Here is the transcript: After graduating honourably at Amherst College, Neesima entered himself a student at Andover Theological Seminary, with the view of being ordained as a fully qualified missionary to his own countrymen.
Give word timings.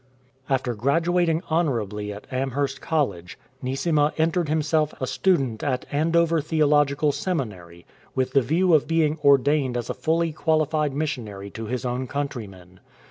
After 0.49 0.73
graduating 0.73 1.43
honourably 1.51 2.11
at 2.11 2.25
Amherst 2.33 2.81
College, 2.81 3.37
Neesima 3.61 4.13
entered 4.17 4.49
himself 4.49 4.95
a 4.99 5.05
student 5.05 5.63
at 5.63 5.85
Andover 5.91 6.41
Theological 6.41 7.11
Seminary, 7.11 7.85
with 8.15 8.31
the 8.33 8.41
view 8.41 8.73
of 8.73 8.87
being 8.87 9.19
ordained 9.23 9.77
as 9.77 9.91
a 9.91 9.93
fully 9.93 10.31
qualified 10.33 10.95
missionary 10.95 11.51
to 11.51 11.67
his 11.67 11.85
own 11.85 12.07
countrymen. 12.07 12.79